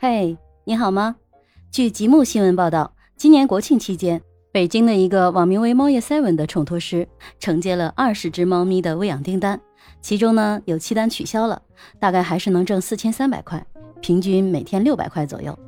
[0.00, 1.16] 嘿，你好吗？
[1.72, 7.08] 据吉木新闻报道，今年国庆期间，北京的一个网名为“猫夜 seven” 的宠托师
[7.40, 9.60] 承接了二十只猫咪的喂养订单，
[10.00, 11.60] 其中呢有七单取消了，
[11.98, 13.66] 大概还是能挣四千三百块，
[14.00, 15.58] 平均每天六百块左右。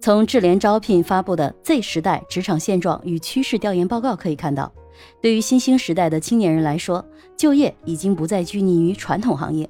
[0.00, 4.72] 从智联招聘发布的 Z 时代职场现状与趋势调研报告可以看到，
[5.20, 7.04] 对于新兴时代的青年人来说，
[7.36, 9.68] 就业已经不再拘泥于传统行业。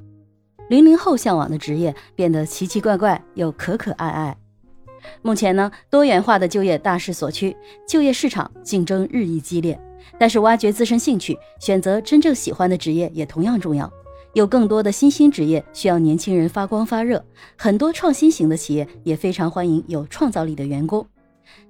[0.71, 4.37] 零零后向往的职业变得奇奇怪怪又可可爱爱。
[5.21, 7.57] 目前呢，多元化的就业大势所趋，
[7.89, 9.77] 就业市场竞争日益激烈。
[10.17, 13.93] 但是，挖掘自身兴趣，选择真正喜欢的职业也同样重要。
[14.35, 17.25] 有更多的新兴职业需要年轻人发光发热，
[17.59, 21.05] 很多创新型的企业也非常欢迎有创造力的员工。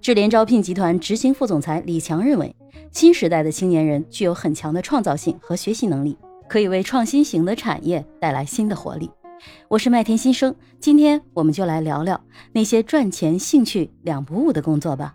[0.02, 2.54] 智联招聘集团执行副总裁李强认为，
[2.92, 6.18] 新时代的青年人具有很强的创造性和学习能力。
[6.50, 9.08] 可以为创新型的产业带来新的活力。
[9.68, 15.14] 我是麦田新生，今天我们就来聊聊那些赚钱、兴趣两不误的工作吧。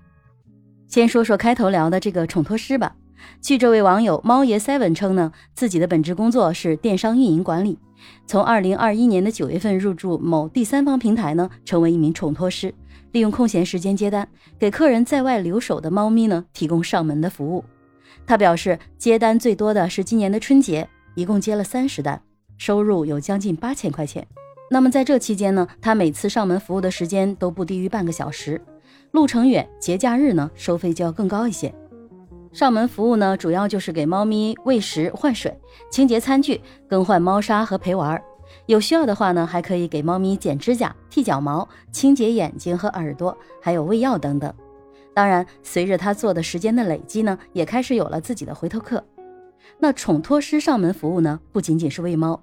[0.87, 2.95] 先说说开头聊的这个宠托师吧。
[3.41, 7.77] 据这位网友猫爷 seven 称呢，自己的本职工作是电商运营管理，
[8.25, 12.73] 从二零二一年的九月份入驻某第三方平台呢，成为一名宠托师，
[13.11, 14.25] 利用空闲时间接单，
[14.57, 17.65] 给客人在外留守的猫咪呢提供上门的服务。
[18.25, 20.87] 他表示，接单最多的是今年的春节。
[21.15, 22.21] 一共接了三十单，
[22.57, 24.27] 收入有将近八千块钱。
[24.69, 28.61] 那么在这期间呢，他每次上门服务的时间都不低于半个小时，
[29.11, 31.73] 路程远，节假日呢收费就要更高一些。
[32.51, 35.55] 上门服务呢，主要就是给猫咪喂食、换水、
[35.91, 38.21] 清洁餐具、更换猫砂和陪玩。
[38.65, 44.53] 有需要的话呢，还可以给猫咪剪指甲、剃脚毛、清洁眼睛和耳朵，还有喂药等等。
[45.13, 49.03] 当然，随着他做的时间的累积呢，也开始有了自己的回头客。
[49.77, 52.41] 那宠托师上门服务呢，不仅仅是喂猫。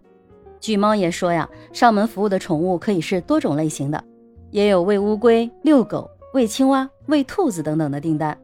[0.60, 4.04] 据猫爷说呀，上门服务的宠物可以是多种类型的，
[4.50, 8.38] 也有喂乌龟、遛狗、喂青蛙、喂兔子等等的订单。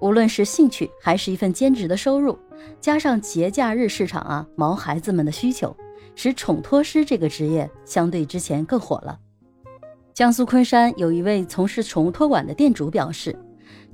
[0.00, 2.38] 无论是兴趣还是一份兼职的收入，
[2.80, 5.76] 加上节假日市场啊毛孩子们的需求，
[6.14, 9.18] 使宠托师这个职业相对之前更火了。
[10.14, 13.36] 江苏昆山有一位从事宠物托管的店主表示。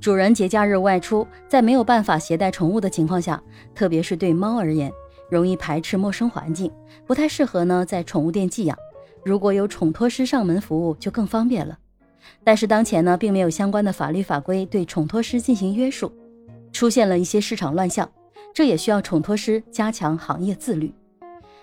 [0.01, 3.43] 主人节假日外出，在没有办法携带宠物的情况下，
[3.75, 4.93] 特别是对猫而言，
[5.31, 6.71] 容易排斥陌生环境，
[7.07, 8.77] 不太适合呢在宠物店寄养。
[9.25, 11.79] 如果有宠托师上门服务，就更方便了。
[12.43, 16.13] 但是当前呢，并没有相关的法律法规对宠托师进行约束，
[16.73, 18.11] 出现了一些市场乱象，
[18.53, 20.93] 这也需要宠托师加强行业自律。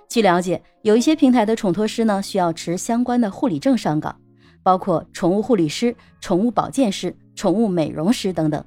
[0.07, 4.15] 据了解，有一些平台的宠托师呢，需要持相关的护理证上岗，
[4.63, 7.15] 包括宠物护理师、宠物保健师。
[7.41, 8.63] 宠物美容师等等，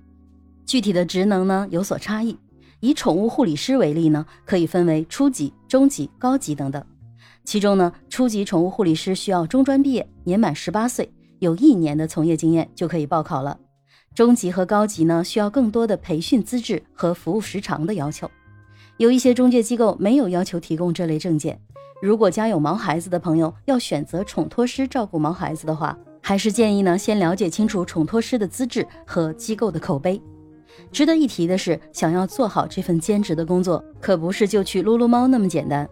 [0.66, 2.36] 具体的职能呢有所差异。
[2.80, 6.84] 以宠物护理师为例呢，可以分为初级、中级、高级等等。
[7.44, 11.08] 其中呢，初级宠物护理师需要中专毕业，年满十八岁，
[11.38, 13.56] 有一年的从业经验就可以报考了。
[14.12, 18.28] 中级和高级呢，需要更多的培训资质和服务时长的要求。
[18.96, 21.60] 有一些中介机构没有要求提供这类证件。
[22.02, 25.96] 如果家有毛孩子的朋友要选择宠托师照顾毛孩子的话，
[26.26, 30.18] 还是建议呢，先了解清楚宠托师的资质和机构的口碑。
[30.90, 35.86] 值得一提的是，想要做好这份兼职的工作，可不是就去撸撸猫那么简单。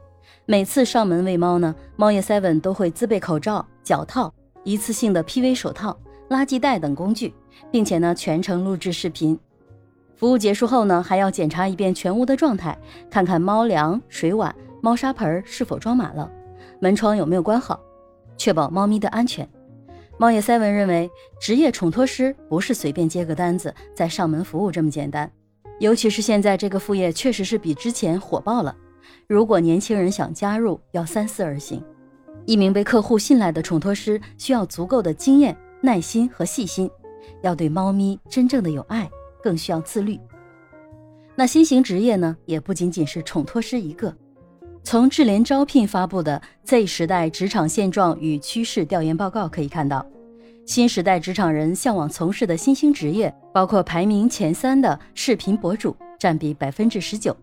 [0.46, 4.32] 每次上门喂猫呢，猫爷 seven 都会自备口罩、脚套、
[4.64, 5.94] 一次性的 PV 手套、
[6.30, 7.34] 垃圾袋等工具，
[7.70, 9.38] 并且呢全程录制视频。
[10.16, 12.78] 服务结束后呢，还要检查一遍全屋的状态，
[13.10, 16.30] 看看猫粮、水碗、猫砂盆是否装满了，
[16.80, 17.78] 门窗有没有关好，
[18.38, 19.46] 确保猫咪的安全。
[20.22, 21.10] 猫爷 seven 认为，
[21.40, 25.28] 职业宠托师不是随便接个单子再上门服务这么简单，
[25.80, 28.72] 尤其是现在这个副业确实是比之前火爆了。
[29.26, 31.82] 如果年轻人想加入，要三思而行。
[32.46, 36.88] 一名被客户信赖的宠托师需要足够的经验、耐心和细心，
[37.40, 39.10] 要对猫咪真正的有爱，
[39.42, 40.16] 更需要自律。
[41.34, 44.16] 那新型职业呢，也不仅仅是宠托师一个。
[44.84, 50.04] 从智联招聘发布的 Z 时代职场现状与趋势调研报告可以看到，
[50.66, 57.34] 新时代职场人向往从事的新兴职业包括排名前三的视频博主占比百分之十九，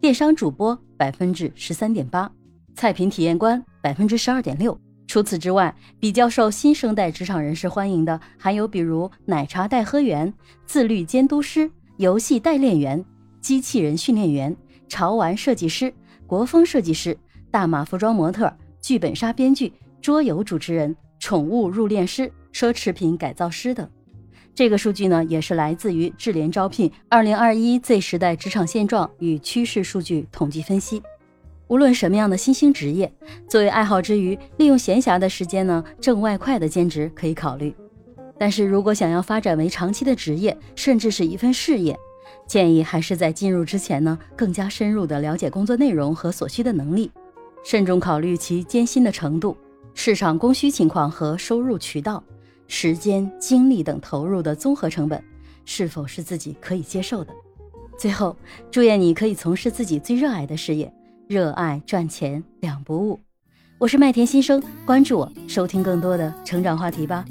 [0.00, 2.30] 电商主播百分之十三点八，
[2.74, 4.78] 菜品体验官百分之十二点六。
[5.06, 10.30] 除此之外，比较受新生代职场人士欢迎的还有比如奶茶代喝员、
[10.66, 13.02] 自律监督师、游戏代练员、
[13.40, 14.54] 机器人训练员、
[14.88, 15.94] 潮玩设计师。
[16.28, 17.16] 国风设计师、
[17.50, 18.52] 大码服装模特、
[18.82, 19.72] 剧本杀编剧、
[20.02, 23.88] 桌游主持人、宠物入殓师、奢侈品改造师等。
[24.54, 31.02] 这个数据呢，也是来自于智联招聘二零二一 Z 时代职场现状与趋势数据统计分析。
[31.66, 33.10] 无论什么样的新兴职业，
[33.48, 37.74] 作为爱好之余，利用闲暇的时间呢挣外快的兼职可以考虑。
[38.38, 41.98] 但是如果想要发展为长期的职业，甚至是一份事业，
[42.46, 47.10] 建议还是在进入之前呢，更加深入的了解工作内容和所需的能力，
[47.64, 49.56] 慎重考虑其艰辛的程度、
[49.94, 52.22] 市场供需情况和收入渠道、
[52.66, 55.22] 时间、精力等投入的综合成本，
[55.64, 57.32] 是否是自己可以接受的。
[57.98, 58.36] 最后，
[58.70, 60.92] 祝愿你可以从事自己最热爱的事业。
[61.26, 63.20] 热爱赚钱两不误，
[63.76, 67.22] 我是麦田新生，关注我，收听更多的成长话题吧。